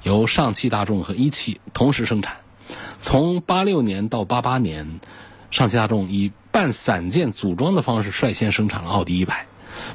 [0.02, 2.38] 由上汽大众和一汽同时生产。
[2.98, 5.00] 从八六年到八八年，
[5.50, 9.46] 上汽大众以半散件组装的方式率先生产了奥迪一百。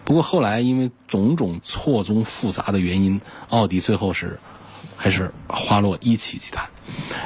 [0.04, 4.40] 不过后来因为种种错综复杂的原因，奥迪最后是
[4.96, 6.68] 还是花落一汽集团。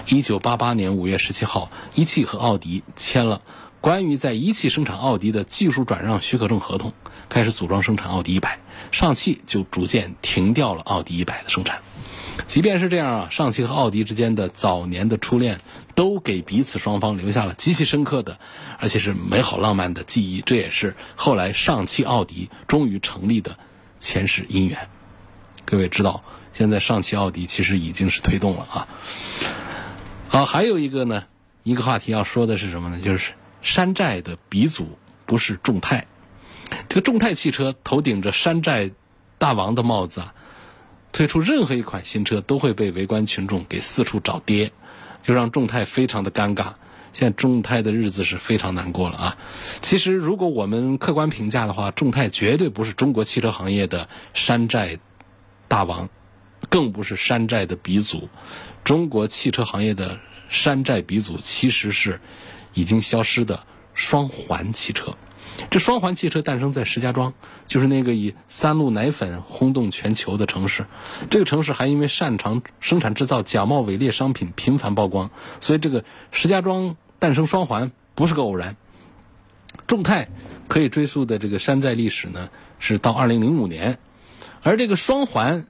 [0.08, 3.41] 一九八八年五月十七号，一汽和奥迪签了。
[3.80, 6.93] 关于在一汽生产奥迪的技术转让许可证合同，
[7.30, 8.60] 开始组装生产奥迪一百，
[8.91, 11.82] 上汽就逐渐停掉了奥迪一百的生产。
[12.46, 15.62] 即便是这样啊，上汽和奥迪之间的早年的初恋，
[15.96, 18.40] 都给彼此双方留下了极其深刻的，
[18.80, 20.42] 而且是美好浪漫的记忆。
[20.42, 23.58] 这也是后来上汽奥迪终于成立的
[23.98, 24.90] 前世姻缘。
[25.66, 26.22] 各位知道，
[26.54, 28.88] 现在上汽奥迪其实已经是推动了啊。
[30.28, 31.26] 好，还有一个呢，
[31.64, 33.00] 一个话题要说的是什么呢？
[33.02, 33.34] 就是。
[33.64, 36.08] 山寨的鼻祖不是众泰，
[36.90, 38.90] 这个众泰汽车头顶着山寨
[39.38, 40.34] 大王的帽子啊，
[41.12, 44.72] 推出任何一款新车都会被围观群众给四处找爹，
[45.24, 46.74] 就让众泰非常的尴尬。
[47.14, 49.38] 现在众泰的日子是非常难过了啊。
[49.82, 54.99] 其实如果我们客观评价的话，众泰绝对不是中国汽车行业的山寨
[55.68, 56.09] 大王，
[56.70, 58.30] 更不是山寨的鼻祖。
[58.84, 62.20] 中国汽车行业的山寨鼻祖其实是。
[62.74, 65.18] 已经消失的双环汽车，
[65.70, 67.34] 这双环汽车诞生在石家庄，
[67.72, 70.88] 就是那个以三鹿奶粉轰动全球的城市。
[71.30, 76.03] 这个城市还因为擅长生产制造假冒伪劣商品频繁曝光，所以这个
[76.34, 78.76] 石家庄诞生双环不是个偶然。
[79.88, 80.28] 众泰
[80.67, 83.99] 可以追溯的这个山寨历史呢，是到二零零五年，
[84.63, 85.65] 而这个双环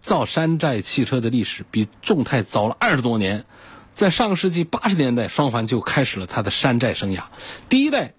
[0.00, 3.44] 造山寨汽车的历史比众泰早了二十多年。
[3.92, 7.26] 在上个世纪八十年代，双环就开始了它的山寨生涯。
[7.68, 8.14] 第一代，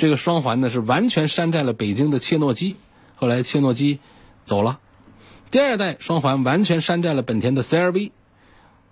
[0.00, 2.76] 这个双环呢是完全山寨了北京的切诺基，
[3.16, 3.98] 后来切诺基
[4.44, 4.80] 走了。
[5.50, 8.12] 第二代双环完全山寨了本田的 CRV，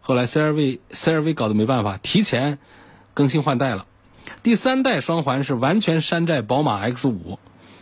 [0.02, 2.58] 后来 CRV CRV 搞得没办法，提前
[3.14, 3.86] 更新换代了。
[4.42, 7.38] 第三代双环是完全山寨宝马 X 五，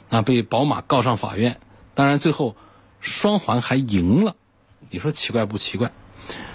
[0.09, 1.59] 啊被宝马告上法院，
[1.95, 2.55] 当然最后
[3.01, 4.37] 双环还赢了。
[4.89, 5.91] 你说奇怪不奇怪？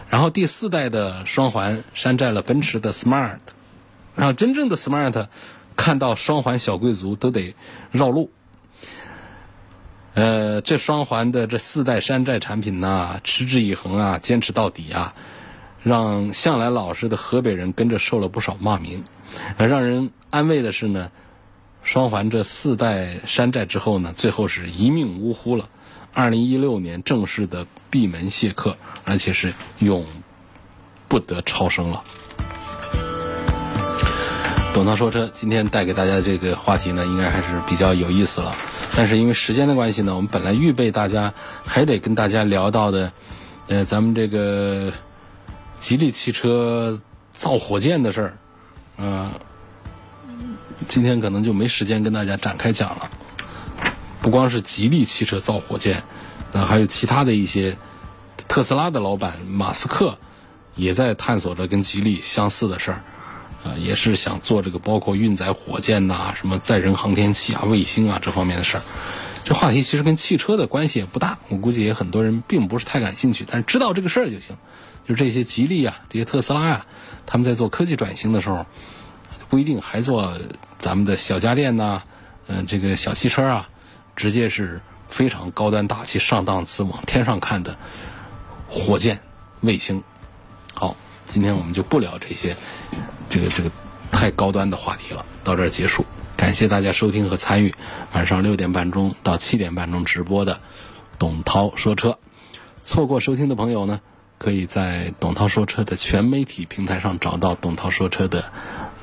[0.10, 3.40] 然后第四代的双环山寨了奔驰的 Smart，
[4.16, 5.28] 然后真正的 Smart
[5.76, 7.56] 看到双环小贵族都得
[7.92, 8.32] 绕路。
[10.14, 15.14] 呃，这双环的这四代山寨产品呐，持之以恒啊，坚持到底啊，
[15.84, 19.06] 让向来老实的河北人跟着受了不少骂名。
[19.58, 21.12] 而让人安慰的是呢，
[21.82, 25.70] 双环这四代山寨之后呢，最后是一命呜呼了。
[26.14, 30.06] 二零一六年正式的闭门谢客，而且是永
[31.08, 32.04] 不得超生了。
[34.74, 38.56] 董涛说车今天带给大家这个话题呢，应该还是比较有意思了。
[38.96, 41.34] 但是因为时间的关系呢，我们本来预备大家
[41.66, 43.12] 还得跟大家聊到的，
[43.68, 44.94] 呃，咱们这个
[45.78, 47.02] 吉利汽车
[47.32, 48.38] 造火箭的事儿，
[48.98, 49.32] 嗯，
[50.88, 53.12] 今天可能就没时间跟大家展开讲了。
[54.22, 56.04] 不光是吉利汽车造火箭，
[56.54, 57.76] 那还有其他的一些，
[58.48, 60.18] 特斯拉的老板马斯克
[60.76, 63.04] 也在探索着跟吉利相似的事儿，
[63.64, 68.84] 啊，也是想做这个包括运载火箭呐、什么载人航天器啊、卫星啊这方面的事儿。
[69.44, 74.58] 这话题其实跟汽车的关系也不大，我估计也很多人并不是太感兴趣，但是知道这个事儿就行。
[75.08, 76.86] 就这些吉利啊、这些特斯拉啊，
[77.26, 78.66] 他们在做科技转型的时候，
[79.50, 80.38] 不一定还做
[80.78, 82.04] 咱们的小家电呐，
[82.48, 83.68] 嗯，这个小汽车啊。
[84.14, 87.78] 直接是非常高端大气、上档次、往天上看的
[88.68, 89.22] 火箭
[89.62, 90.04] 卫星。
[90.76, 90.96] 好，
[91.32, 92.58] 今天我们就不聊这些
[93.30, 93.72] 这个这个
[94.12, 96.06] 太高端的话题了，到这儿结束。
[96.36, 97.74] 感谢大家收听和参与
[98.12, 100.60] 晚上六点半钟到七点半钟直播的
[101.18, 102.18] 董涛说车。
[102.84, 104.02] 错过收听的朋友呢，
[104.40, 108.52] 可以在董涛说车的全媒体平台上找到董涛说车的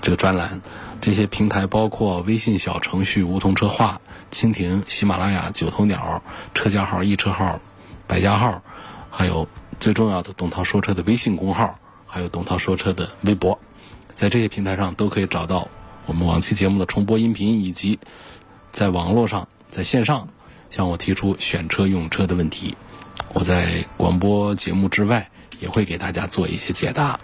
[0.02, 0.60] 这个专栏。
[1.00, 6.22] 这些平台包括微信小程序“梧桐车话”、蜻蜓、喜马拉雅、九头鸟、
[6.52, 7.58] 车架号、易车号、
[8.06, 8.60] 百家号，
[9.08, 9.48] 还有
[9.80, 11.78] 最重要的董涛说车的微信公号，
[12.08, 13.56] 还有董涛说车的微博，
[14.12, 15.68] 在这些平台上都可以找到
[16.06, 17.98] 我们往期节目的重播音频，以及
[18.72, 20.26] 在网络上在线上
[20.70, 22.74] 向我提出选车用车的问题。
[23.34, 25.28] 我在广播节目之外
[25.60, 27.18] 也会给大家做一些解答。